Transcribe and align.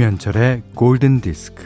김현철의 0.00 0.62
골든 0.74 1.20
디스크. 1.20 1.62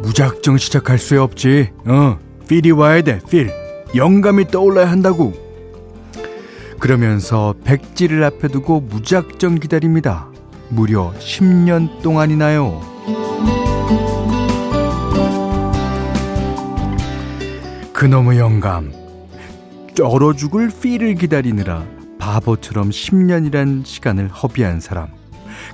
무작정 0.00 0.56
시작할 0.56 0.98
수 0.98 1.20
없지. 1.20 1.72
어, 1.84 2.18
필이 2.48 2.70
와야 2.70 3.02
돼, 3.02 3.18
필. 3.28 3.50
영감이 3.94 4.46
떠올라야 4.46 4.90
한다고. 4.90 5.34
그러면서 6.78 7.54
백지를 7.64 8.24
앞에 8.24 8.48
두고 8.48 8.80
무작정 8.80 9.56
기다립니다. 9.56 10.30
무려 10.70 11.12
10년 11.18 12.00
동안이나요. 12.00 12.95
그놈의 17.96 18.38
영감. 18.38 18.92
쩔어 19.94 20.34
죽을 20.34 20.68
필을 20.68 21.14
기다리느라 21.14 21.86
바보처럼 22.18 22.90
10년이란 22.90 23.86
시간을 23.86 24.28
허비한 24.28 24.80
사람. 24.80 25.08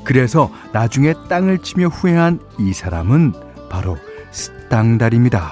그래서 0.04 0.48
나중에 0.72 1.14
땅을 1.28 1.58
치며 1.58 1.88
후회한 1.88 2.38
이 2.60 2.72
사람은 2.72 3.32
바로 3.68 3.98
스땅달입니다. 4.30 5.50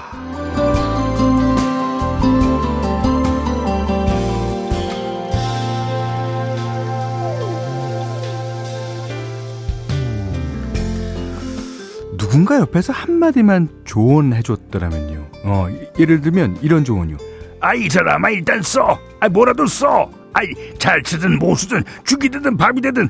누군가 12.17 12.59
옆에서 12.61 12.93
한마디만 12.93 13.81
조언해줬더라면요. 13.83 15.30
어, 15.43 15.67
예를 15.97 16.21
들면 16.21 16.57
이런 16.61 16.83
조언이요. 16.83 17.17
아, 17.59 17.73
이 17.73 17.89
사람아, 17.89 18.29
일단 18.29 18.61
써! 18.61 18.97
아, 19.19 19.29
뭐라도 19.29 19.65
써! 19.67 20.09
아이, 20.33 20.47
잘 20.77 21.01
쓰든 21.05 21.37
못 21.39 21.55
쓰든, 21.55 21.83
죽이 22.03 22.29
되든 22.29 22.57
밥이 22.57 22.81
되든, 22.81 23.09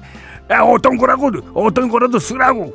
아, 0.50 0.64
어떤 0.64 0.98
거라고, 0.98 1.32
어떤 1.54 1.88
거라도 1.90 2.20
쓰라고! 2.20 2.74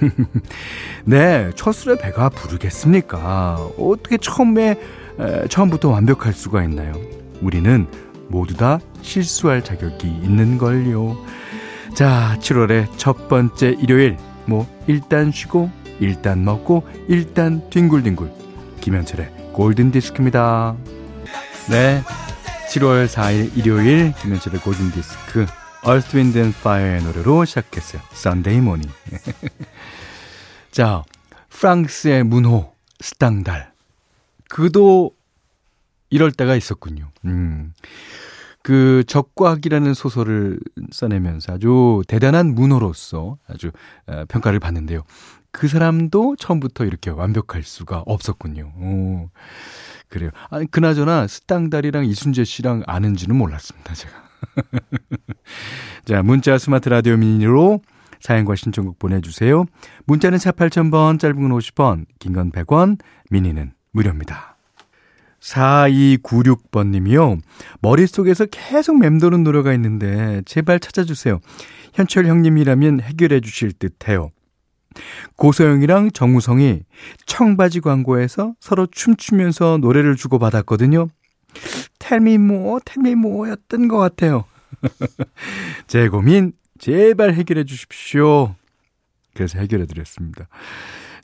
네, 1.04 1.50
첫술에 1.54 1.96
배가 1.98 2.28
부르겠습니까? 2.28 3.56
어떻게 3.78 4.16
처음에, 4.16 4.76
에, 5.18 5.48
처음부터 5.48 5.90
완벽할 5.90 6.32
수가 6.32 6.62
있나요? 6.64 6.92
우리는 7.40 7.86
모두 8.28 8.56
다 8.56 8.80
실수할 9.02 9.62
자격이 9.62 10.06
있는 10.08 10.58
걸요. 10.58 11.16
자, 11.94 12.36
7월의 12.40 12.88
첫 12.96 13.28
번째 13.28 13.76
일요일. 13.78 14.16
뭐 14.46 14.66
일단 14.86 15.30
쉬고 15.30 15.70
일단 16.00 16.44
먹고 16.44 16.86
일단 17.08 17.68
뒹굴뒹굴 17.70 18.30
김현철의 18.80 19.52
골든 19.52 19.92
디스크입니다. 19.92 20.76
네. 21.70 22.02
7월 22.70 23.06
4일 23.06 23.56
일요일 23.56 24.12
김현철의 24.14 24.60
골든 24.60 24.90
디스크 24.90 25.46
Earth, 25.86 26.16
Wind 26.16 26.38
and 26.38 26.56
Fire의 26.58 27.02
노래로 27.02 27.44
시작했어요. 27.44 28.02
Sunday 28.12 28.58
Morning. 28.58 28.92
자, 30.72 31.04
프랑스의 31.50 32.24
문호 32.24 32.72
스탕달. 33.00 33.72
그도 34.48 35.12
이럴 36.10 36.32
때가 36.32 36.56
있었군요. 36.56 37.10
음. 37.26 37.74
그 38.62 39.04
적과학이라는 39.06 39.92
소설을 39.92 40.58
써내면서 40.90 41.52
아주 41.52 42.02
대단한 42.08 42.54
문호로서 42.54 43.36
아주 43.46 43.70
평가를 44.28 44.58
받는데요. 44.58 45.04
그 45.54 45.68
사람도 45.68 46.34
처음부터 46.36 46.84
이렇게 46.84 47.10
완벽할 47.10 47.62
수가 47.62 48.02
없었군요. 48.06 48.72
오, 48.76 49.30
그래요. 50.08 50.30
아니, 50.50 50.68
그나저나 50.68 51.28
스땅달이랑 51.28 52.06
이순재 52.06 52.42
씨랑 52.42 52.82
아는지는 52.88 53.36
몰랐습니다, 53.36 53.94
제가. 53.94 54.12
자, 56.06 56.22
문자 56.24 56.58
스마트 56.58 56.88
라디오 56.88 57.16
미니로 57.16 57.82
사연과 58.18 58.56
신청곡 58.56 58.98
보내주세요. 58.98 59.64
문자는 60.06 60.38
4 60.38 60.50
8000번, 60.50 61.20
짧은 61.20 61.36
건 61.40 61.56
50원, 61.56 62.06
긴 62.18 62.32
건 62.34 62.50
100원, 62.50 62.98
미니는 63.30 63.74
무료입니다. 63.92 64.56
4296번 65.40 66.88
님이요. 66.88 67.38
머릿속에서 67.80 68.46
계속 68.46 68.98
맴도는 68.98 69.44
노래가 69.44 69.72
있는데 69.74 70.42
제발 70.46 70.80
찾아주세요. 70.80 71.38
현철 71.92 72.26
형님이라면 72.26 73.02
해결해 73.02 73.40
주실 73.40 73.70
듯 73.72 74.08
해요. 74.08 74.32
고소영이랑 75.36 76.10
정우성이 76.12 76.82
청바지 77.26 77.80
광고에서 77.80 78.54
서로 78.60 78.86
춤추면서 78.86 79.78
노래를 79.78 80.16
주고받았거든요. 80.16 81.08
텔미 81.98 82.38
모, 82.38 82.80
텔미 82.84 83.14
모였던 83.14 83.88
것 83.88 83.98
같아요. 83.98 84.44
제 85.86 86.08
고민 86.08 86.52
제발 86.78 87.34
해결해 87.34 87.64
주십시오. 87.64 88.54
그래서 89.34 89.58
해결해 89.58 89.86
드렸습니다. 89.86 90.48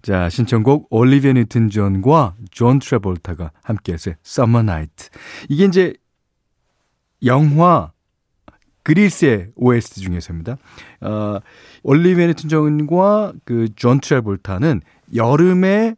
자, 0.03 0.29
신청곡 0.29 0.87
올리비아 0.91 1.33
뉴튼 1.35 1.69
존과 1.69 2.35
존 2.51 2.79
트래볼타가 2.79 3.53
함께 3.63 3.93
했어요. 3.93 4.15
Summer 4.25 4.63
Night. 4.63 5.11
이게 5.49 5.67
이제 5.67 5.95
영화 7.25 7.93
그리스의 8.83 9.49
OST 9.57 10.01
중에서입니다. 10.01 10.57
어, 11.03 11.39
올리비아 11.83 12.27
뉴튼 12.27 12.49
존과 12.49 13.33
그존 13.45 14.01
트래볼타는 14.01 14.81
여름에 15.15 15.95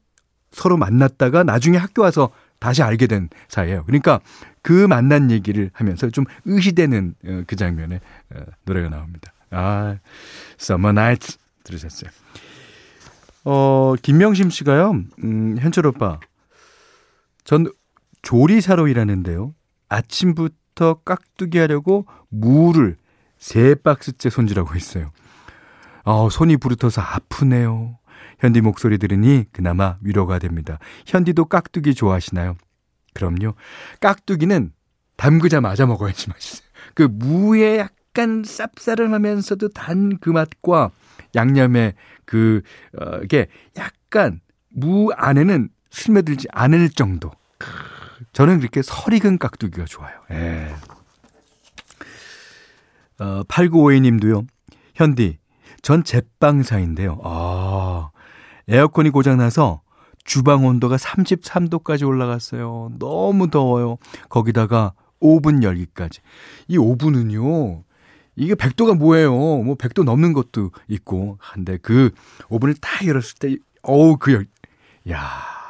서로 0.51 0.77
만났다가 0.77 1.45
나중에 1.45 1.79
학교 1.79 2.03
와서 2.03 2.31
다시 2.59 2.83
알게 2.83 3.07
된 3.07 3.29
사이예요. 3.49 3.85
그러니까 3.85 4.21
그 4.63 4.87
만난 4.87 5.31
얘기를 5.31 5.71
하면서 5.73 6.09
좀 6.11 6.25
으스대는 6.45 7.15
어, 7.27 7.43
그 7.47 7.57
장면에 7.57 8.01
어, 8.35 8.41
노래가 8.65 8.89
나옵니다. 8.89 9.33
아, 9.51 9.97
Summer 10.61 10.97
Night 10.97 11.37
들으셨어요. 11.65 12.11
어, 13.45 13.95
김명심 14.01 14.51
씨가요, 14.51 15.03
음, 15.25 15.57
현철 15.59 15.87
오빠. 15.87 16.21
전 17.45 17.67
조리사로 18.23 18.87
일하는데요. 18.87 19.53
아침부터 19.89 20.55
깍두기 21.05 21.59
하려고 21.59 22.07
무를 22.29 22.97
세 23.39 23.75
박스째 23.75 24.31
손질하고 24.31 24.77
있어요. 24.77 25.11
어, 26.05 26.29
손이 26.31 26.57
부르터서 26.57 27.01
아프네요. 27.01 27.99
현디 28.41 28.61
목소리 28.61 28.99
들으니 28.99 29.45
그나마 29.53 29.97
위로가 30.01 30.39
됩니다. 30.39 30.79
현디도 31.07 31.45
깍두기 31.47 31.95
좋아하시나요? 31.95 32.57
그럼요. 33.15 33.55
깍두기는 34.01 34.73
담그자마자 35.17 35.87
먹어야지 35.87 36.29
맛있어요. 36.31 36.67
그 36.95 37.03
무에 37.11 37.79
약간 37.79 38.43
쌉싸름하면서도 38.43 39.73
단 39.75 40.19
그 40.21 40.31
맛과 40.31 40.91
양념의 41.35 41.95
그, 42.25 42.63
어, 42.99 43.19
이게 43.23 43.47
약간 43.77 44.41
무 44.71 45.11
안에는 45.13 45.69
스며들지 45.91 46.49
않을 46.53 46.91
정도. 46.91 47.31
저는 48.33 48.59
그렇게 48.59 48.83
설익은 48.83 49.39
깍두기가 49.39 49.85
좋아요. 49.85 50.15
예. 50.31 50.75
어, 53.19 53.43
8952 53.49 54.01
님도요. 54.01 54.45
현디, 54.95 55.39
전 55.83 56.03
제빵사인데요. 56.03 57.21
아, 57.23 58.11
에어컨이 58.69 59.11
고장나서 59.11 59.83
주방 60.25 60.65
온도가 60.65 60.97
33도까지 60.97 62.07
올라갔어요. 62.07 62.93
너무 62.99 63.51
더워요. 63.51 63.99
거기다가 64.29 64.93
오븐 65.21 65.63
열기까지. 65.63 66.21
이 66.69 66.79
오븐은요, 66.79 67.85
이게 68.37 68.55
100도가 68.55 68.97
뭐예요? 68.97 69.31
뭐 69.33 69.77
100도 69.77 70.05
넘는 70.05 70.33
것도 70.33 70.71
있고 70.89 71.39
한데 71.41 71.79
그 71.81 72.11
오븐을 72.49 72.75
다 72.81 73.07
열었을 73.07 73.39
때 73.39 73.57
어우 73.83 74.17
그 74.17 74.33
열. 74.33 74.47
야. 75.11 75.62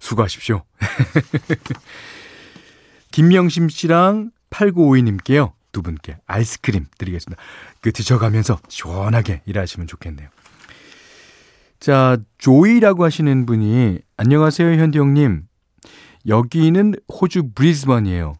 수고하십시오. 0.00 0.62
김명심 3.12 3.68
씨랑 3.68 4.32
8952님께요. 4.50 5.52
두 5.72 5.82
분께 5.82 6.16
아이스크림 6.26 6.86
드리겠습니다. 6.98 7.40
그 7.80 7.92
드셔가면서 7.92 8.58
시원하게 8.68 9.42
일하시면 9.46 9.86
좋겠네요. 9.86 10.28
자, 11.78 12.18
조이라고 12.38 13.04
하시는 13.04 13.46
분이 13.46 14.00
안녕하세요, 14.16 14.80
현디 14.80 14.98
형님. 14.98 15.44
여기는 16.26 16.94
호주 17.08 17.50
브리즈번이에요. 17.54 18.34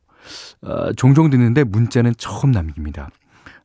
어, 0.63 0.93
종종 0.95 1.31
듣는데 1.31 1.65
문자는 1.65 2.15
처음 2.19 2.51
남깁니다. 2.51 3.09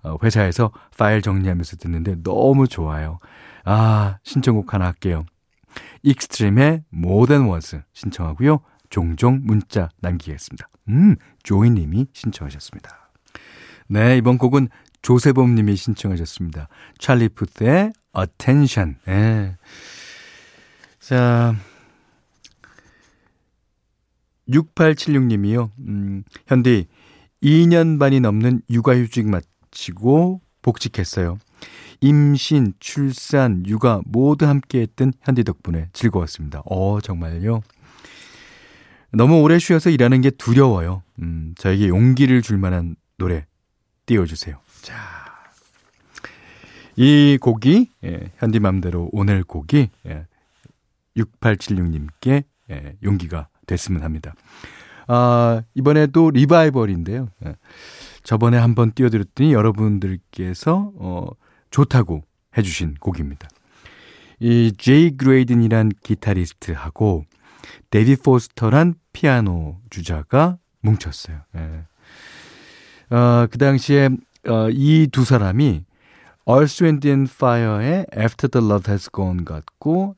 어, 0.03 0.17
회사에서 0.23 0.71
파일 0.97 1.21
정리하면서 1.21 1.77
듣는데 1.77 2.15
너무 2.23 2.67
좋아요. 2.67 3.19
아, 3.65 4.17
신청곡 4.23 4.73
하나 4.73 4.85
할게요. 4.85 5.25
익스트림의 6.05 6.83
Than 7.27 7.49
Words 7.49 7.81
신청하고요. 7.93 8.59
종종 8.89 9.41
문자 9.43 9.89
남기겠습니다. 10.01 10.69
음, 10.89 11.15
조이 11.43 11.69
님이 11.71 12.05
신청하셨습니다. 12.13 13.11
네, 13.87 14.17
이번 14.17 14.37
곡은 14.37 14.69
조세범 15.01 15.55
님이 15.55 15.75
신청하셨습니다. 15.75 16.67
찰리 16.99 17.29
푸스의 17.29 17.91
attention. 18.17 18.97
예. 19.07 19.57
자, 20.99 21.55
6876님이요. 24.47 25.71
음, 25.79 26.23
현디, 26.47 26.87
2년 27.43 27.99
반이 27.99 28.19
넘는 28.19 28.61
육아휴직 28.69 29.27
마치고 29.27 30.41
복직했어요. 30.61 31.37
임신, 32.01 32.73
출산, 32.79 33.65
육아 33.65 34.01
모두 34.05 34.47
함께 34.47 34.81
했던 34.81 35.13
현디 35.21 35.43
덕분에 35.43 35.89
즐거웠습니다. 35.93 36.61
어, 36.65 36.99
정말요? 37.01 37.61
너무 39.11 39.41
오래 39.41 39.59
쉬어서 39.59 39.89
일하는 39.89 40.21
게 40.21 40.29
두려워요. 40.29 41.01
음, 41.21 41.53
저에게 41.57 41.87
용기를 41.87 42.41
줄 42.41 42.57
만한 42.57 42.95
노래 43.17 43.45
띄워주세요. 44.05 44.57
자. 44.81 44.95
이 46.97 47.37
곡이, 47.41 47.89
예, 48.05 48.31
현디 48.37 48.59
맘대로 48.59 49.09
오늘 49.11 49.43
곡이, 49.43 49.89
예, 50.07 50.25
6876님께 51.17 52.43
예, 52.71 52.95
용기가 53.03 53.47
됐으면 53.67 54.03
합니다. 54.03 54.33
아, 55.07 55.61
이번에도 55.75 56.31
리바이벌인데요. 56.31 57.29
예, 57.45 57.55
저번에 58.23 58.57
한번 58.57 58.91
띄워드렸더니 58.93 59.53
여러분들께서, 59.53 60.91
어, 60.95 61.27
좋다고 61.75 62.23
해주신 62.57 62.95
곡입니다. 63.01 63.49
이 64.39 64.71
제이 64.77 65.17
그레이든이란 65.17 65.91
기타리스트하고 66.03 67.25
데비 67.89 68.15
포스터란 68.15 68.93
피아노 69.11 69.81
주자가 69.89 70.57
뭉쳤어요. 70.79 71.41
예. 71.57 73.15
어, 73.15 73.47
그 73.51 73.57
당시에 73.57 74.07
어, 74.47 74.69
이 74.71 75.07
두 75.11 75.25
사람이 75.25 75.83
Earth, 76.47 76.81
Wind 76.81 77.07
and 77.09 77.29
Fire의 77.29 78.05
After 78.17 78.49
the 78.49 78.65
Love 78.65 78.89
Has 78.89 79.09
Gone 79.13 79.43
갖고 79.43 80.15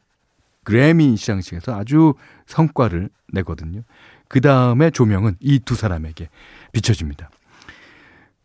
그래미 0.64 1.18
시상식에서 1.18 1.74
아주 1.76 2.14
성과를 2.46 3.10
내거든요. 3.34 3.82
그 4.28 4.42
다음에 4.42 4.92
조명은 4.92 5.38
이 5.40 5.58
두 5.60 5.74
사람에게 5.74 6.30
비춰집니다. 6.72 7.32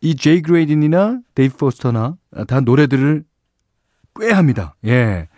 이 0.03 0.15
제이 0.15 0.41
그레이든이나 0.41 1.21
데이빗 1.33 1.55
포스터나 1.55 2.17
다 2.45 2.59
노래들을 2.59 3.23
꽤 4.19 4.31
합니다. 4.31 4.75
예. 4.85 5.29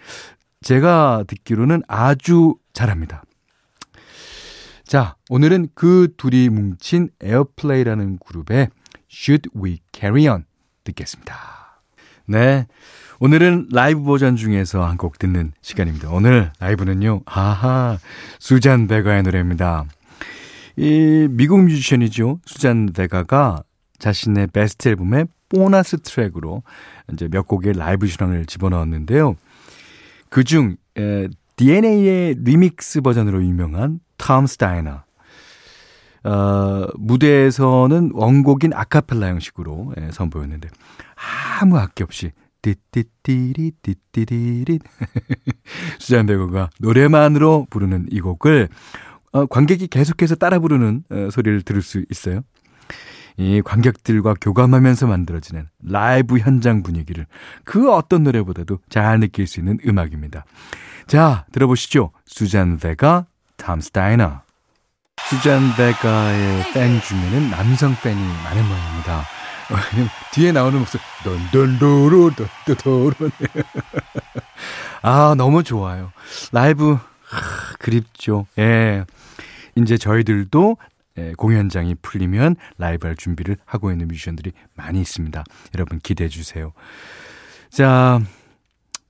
제가 0.62 1.24
듣기로는 1.28 1.84
아주 1.88 2.56
잘합니다. 2.74 3.24
자, 4.84 5.16
오늘은 5.30 5.68
그 5.76 6.14
둘이 6.18 6.50
뭉친 6.50 7.10
에어플레이라는 7.22 8.18
그룹의 8.26 8.70
Should 9.12 9.50
We 9.56 9.82
Carry 9.94 10.28
On 10.28 10.46
듣겠습니다. 10.84 11.36
네. 12.26 12.66
오늘은 13.20 13.70
라이브 13.72 14.04
버전 14.04 14.36
중에서 14.36 14.84
한 14.84 14.98
곡 14.98 15.20
듣는 15.20 15.54
시간입니다. 15.62 16.10
오늘 16.10 16.52
라이브는요, 16.60 17.22
아하, 17.26 18.00
수잔 18.40 18.88
베가의 18.88 19.22
노래입니다. 19.22 19.86
이 20.76 21.28
미국 21.30 21.64
뮤지션이죠. 21.64 22.40
수잔 22.48 22.88
베가가 22.88 23.62
자신의 24.06 24.48
베스트 24.54 24.88
앨범에 24.90 25.26
보너스 25.50 25.98
트랙으로 25.98 26.62
이제 27.12 27.28
몇 27.28 27.48
곡의 27.48 27.74
라이브 27.74 28.06
실황을 28.06 28.46
집어넣었는데요. 28.46 29.36
그중 30.30 30.78
DNA의 31.56 32.36
리믹스 32.44 33.02
버전으로 33.02 33.44
유명한 33.44 34.00
Tom's 34.20 34.46
Diner. 34.46 35.04
어, 36.24 36.88
무대에서는 36.96 38.12
원곡인 38.14 38.74
아카펠라 38.74 39.28
형식으로 39.28 39.94
예, 40.00 40.10
선보였는데 40.12 40.70
아무 41.60 41.78
악기 41.78 42.02
없이 42.02 42.32
띠띠띠리 42.64 43.74
띠띠리리 43.84 44.80
수잔 46.00 46.26
베거가 46.26 46.72
노래만으로 46.80 47.68
부르는 47.70 48.08
이 48.10 48.22
곡을 48.22 48.70
어, 49.34 49.46
관객이 49.46 49.88
계속해서 49.88 50.34
따라 50.36 50.58
부르는 50.58 51.04
어, 51.12 51.30
소리를 51.32 51.62
들을 51.62 51.84
수 51.84 52.04
있어요. 52.10 52.42
이 53.38 53.62
관객들과 53.62 54.36
교감하면서 54.40 55.08
만들어지는 55.08 55.68
라이브 55.84 56.38
현장 56.38 56.84
분위기를 56.84 57.26
그 57.64 57.92
어떤 57.92 58.24
노래보다도 58.24 58.80
잘 58.90 59.20
느낄 59.20 59.48
수 59.48 59.60
있는 59.60 59.78
음악입니다. 59.86 60.46
자, 61.08 61.46
들어보시죠. 61.52 62.12
수잔 62.26 62.78
베가, 62.78 63.26
Tom's 63.58 63.82
Diner. 63.82 64.42
수잔 65.30 65.76
베가의 65.76 66.74
팬 66.74 67.02
중에는 67.02 67.50
남성 67.50 67.96
팬이 67.96 68.16
많은 68.16 68.66
모양입니다. 68.66 69.24
뒤에 70.32 70.52
나오는 70.52 70.78
목소리, 70.80 71.02
던던도로, 71.24 72.32
던던도로. 72.66 73.32
아, 75.02 75.34
너무 75.38 75.64
좋아요. 75.64 76.12
라이브, 76.52 76.94
하, 76.94 77.78
그립죠. 77.80 78.46
예. 78.60 79.06
이제 79.76 79.98
저희들도 79.98 80.78
예, 80.80 80.86
공연장이 81.38 81.96
풀리면 82.02 82.56
라이브 82.78 83.08
할 83.08 83.16
준비를 83.16 83.58
하고 83.66 83.92
있는 83.92 84.08
뮤지션들이 84.08 84.52
많이 84.76 85.02
있습니다. 85.02 85.44
여러분 85.76 86.00
기대해 86.00 86.30
주세요. 86.30 86.74
자, 87.70 88.22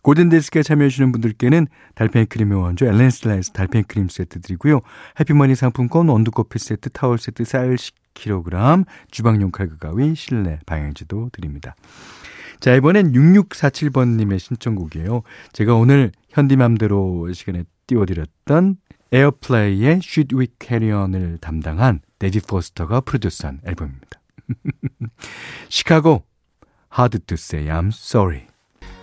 골든디스크에 0.04 0.62
참여해주시는 0.62 1.12
분들께는 1.12 1.66
달팽이 1.96 2.26
크림의 2.26 2.60
원조 2.60 2.86
엘렌실라에서 2.86 3.54
달팽이 3.54 3.84
크림 3.84 4.08
세트 4.08 4.42
드리고요. 4.42 4.82
해피머니 5.20 5.56
상품권 5.56 6.10
원두커피 6.10 6.60
세트, 6.60 6.92
타월 6.92 7.18
세트, 7.18 7.44
쌀 7.44 7.76
10kg, 7.76 8.86
주방용 9.10 9.50
칼과 9.50 9.76
가위, 9.78 10.14
실내 10.14 10.60
방향제도 10.68 11.30
드립니다. 11.32 11.76
자, 12.60 12.76
이번엔 12.76 13.14
6647번님의 13.14 14.38
신청곡이에요. 14.38 15.24
제가 15.54 15.74
오늘 15.74 16.12
현디맘대로 16.30 17.34
시간에 17.34 17.64
띄워드렸던 17.88 18.78
에어플레이의 19.12 20.00
Should 20.04 20.36
We 20.36 20.48
Carry 20.62 21.04
On을 21.04 21.38
담당한 21.40 22.02
데이빗 22.20 22.42
포스터가 22.42 23.02
프로듀스한 23.02 23.62
앨범입니다. 23.66 24.20
시카고 25.70 26.24
Hard 26.98 27.20
to 27.20 27.36
Say 27.36 27.68
I'm 27.68 27.88
Sorry 27.88 28.48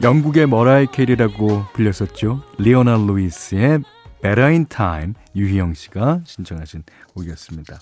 영국의 0.02 0.46
머라이 0.46 0.86
캐리라고 0.86 1.64
불렸었죠. 1.74 2.42
리오나 2.58 2.96
루이스의 2.96 3.82
in 4.24 4.66
Time 4.66 5.14
유희영 5.36 5.74
씨가 5.74 6.22
신청하신 6.24 6.82
곡이었습니다. 7.14 7.78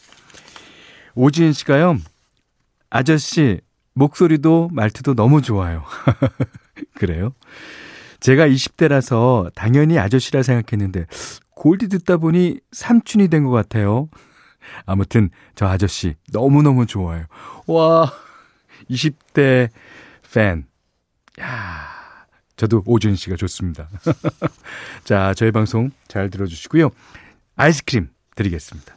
오지은 1.14 1.52
씨가요. 1.52 1.99
아저씨 2.90 3.61
목소리도 3.95 4.71
말투도 4.73 5.14
너무 5.14 5.42
좋아요. 5.42 5.85
그래요? 6.95 7.33
제가 8.21 8.47
20대라서 8.47 9.50
당연히 9.54 9.99
아저씨라 9.99 10.42
생각했는데 10.42 11.06
골디 11.61 11.88
듣다 11.88 12.17
보니 12.17 12.59
삼촌이 12.73 13.29
된 13.29 13.45
것 13.45 13.50
같아요. 13.50 14.09
아무튼 14.87 15.29
저 15.55 15.67
아저씨 15.67 16.14
너무너무 16.33 16.87
좋아요. 16.87 17.26
와 17.67 18.11
20대 18.88 19.69
팬. 20.33 20.64
야 21.38 21.87
저도 22.57 22.83
오준 22.87 23.14
씨가 23.14 23.37
좋습니다. 23.37 23.90
자, 25.05 25.35
저희 25.35 25.50
방송 25.50 25.90
잘 26.09 26.31
들어주시고요. 26.31 26.90
아이스크림 27.57 28.09
드리겠습니다. 28.37 28.95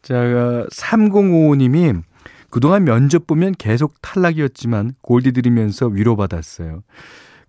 자, 0.00 0.14
3055님이 0.70 2.02
그동안 2.48 2.84
면접 2.84 3.26
보면 3.26 3.54
계속 3.58 4.00
탈락이었지만 4.00 4.92
골디 5.02 5.32
들으면서 5.32 5.88
위로받았어요. 5.88 6.82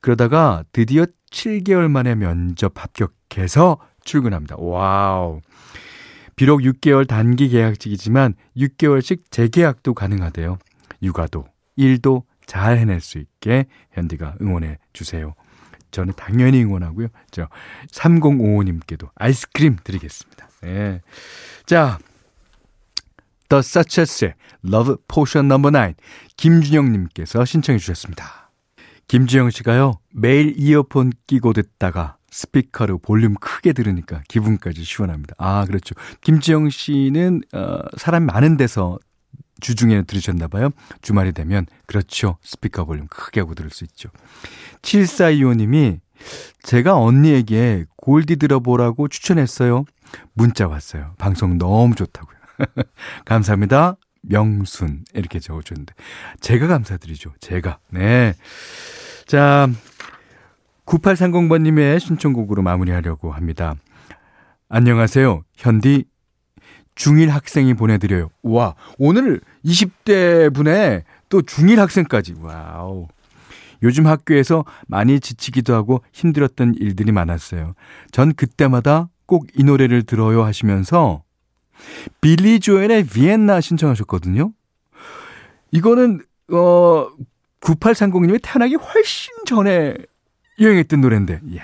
그러다가 0.02 0.66
드디어 0.74 1.06
7개월 1.32 1.90
만에 1.90 2.16
면접 2.16 2.74
합격 2.76 3.14
해서 3.42 3.78
출근합니다. 4.04 4.56
와우. 4.58 5.42
비록 6.36 6.62
6개월 6.62 7.08
단기 7.08 7.50
계약직이지만 7.50 8.36
6개월씩 8.58 9.24
재계약도 9.32 9.94
가능하대요. 9.94 10.58
육아도, 11.02 11.46
일도 11.76 12.24
잘 12.46 12.78
해낼 12.78 13.02
수 13.02 13.18
있게 13.18 13.66
현디가 13.92 14.36
응원해 14.42 14.78
주세요. 14.94 15.34
저는 15.92 16.14
당연히 16.18 16.62
응원하고요. 16.64 17.08
저 17.32 17.48
3055님께도 17.92 19.10
아이스크림 19.16 19.78
드리겠습니다. 19.84 20.50
예. 20.66 21.02
자, 21.66 21.98
The 23.50 23.60
Suchess의 23.60 24.34
Love 24.66 24.96
Potion 25.08 25.50
No. 25.50 25.62
9 25.62 25.94
김준영님께서 26.36 27.46
신청해 27.46 27.80
주셨습니다. 27.80 28.52
김지영 29.08 29.52
씨가요, 29.52 30.00
매일 30.12 30.54
이어폰 30.58 31.14
끼고 31.28 31.54
듣다가 31.54 32.18
스피커로 32.36 32.98
볼륨 32.98 33.34
크게 33.36 33.72
들으니까 33.72 34.22
기분까지 34.28 34.84
시원합니다. 34.84 35.36
아, 35.38 35.64
그렇죠. 35.66 35.96
김지영 36.20 36.70
씨는, 36.70 37.44
어, 37.54 37.80
사람 37.96 38.26
많은 38.26 38.58
데서 38.58 39.00
주중에 39.62 40.02
들으셨나 40.02 40.50
봐요. 40.50 40.72
주말이 41.02 41.32
되면, 41.32 41.66
그렇죠. 41.86 42.38
스피커 42.42 42.84
볼륨 42.84 43.08
크게 43.08 43.40
하고 43.40 43.56
들을 43.56 43.70
수 43.70 43.86
있죠. 43.86 44.10
7425님이 44.82 46.02
제가 46.62 46.98
언니에게 46.98 47.86
골디 47.96 48.36
들어보라고 48.36 49.08
추천했어요. 49.08 49.86
문자 50.34 50.68
왔어요. 50.68 51.14
방송 51.18 51.58
너무 51.58 51.96
좋다고요. 51.96 52.38
감사합니다. 53.24 53.96
명순. 54.24 55.06
이렇게 55.14 55.40
적어줬는데. 55.40 55.94
제가 56.42 56.68
감사드리죠. 56.68 57.34
제가. 57.40 57.80
네. 57.92 58.34
자, 59.26 59.70
9830번님의 60.86 62.00
신청곡으로 62.00 62.62
마무리하려고 62.62 63.32
합니다. 63.32 63.76
안녕하세요. 64.70 65.44
현디 65.56 66.06
중1 66.96 67.28
학생이 67.28 67.74
보내드려요. 67.74 68.30
와, 68.44 68.76
오늘 68.98 69.42
20대 69.66 70.54
분의 70.54 71.04
또 71.30 71.42
중1 71.42 71.78
학생까지. 71.78 72.36
와우. 72.40 73.08
요즘 73.84 74.08
학교에서 74.08 74.64
많이 74.88 75.20
지치기도 75.20 75.74
하고 75.74 76.02
힘들었던 76.14 76.76
일들이 76.80 77.12
많았어요. 77.12 77.74
전 78.12 78.34
그때마다 78.34 79.10
꼭 79.26 79.48
이 79.58 79.64
노래를 79.64 80.04
들어요 80.04 80.44
하시면서 80.44 81.24
빌리 82.22 82.60
조엘의 82.60 83.06
비엔나 83.06 83.60
신청하셨거든요. 83.60 84.52
이거는 85.72 86.22
어 86.54 87.08
9830님이 87.60 88.40
태어나기 88.42 88.76
훨씬 88.76 89.34
전에 89.46 89.96
유행했던 90.60 91.02
노래인데. 91.02 91.42
이야. 91.50 91.64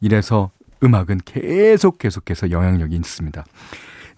이래서 0.00 0.50
음악은 0.82 1.20
계속 1.24 1.98
계속해서 1.98 2.50
영향력이 2.50 2.94
있습니다. 2.96 3.44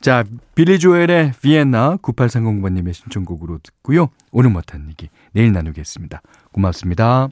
자, 0.01 0.25
빌리 0.55 0.79
조엘의 0.79 1.35
비엔나 1.43 1.99
9830번님의 1.99 2.95
신청곡으로 2.95 3.59
듣고요. 3.63 4.09
오늘 4.31 4.51
못한 4.51 4.87
얘기 4.89 5.09
내일 5.33 5.53
나누겠습니다. 5.53 6.23
고맙습니다. 6.53 7.29